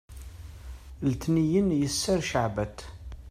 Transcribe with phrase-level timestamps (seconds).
[1.07, 2.77] letniyen yesser ceɛbet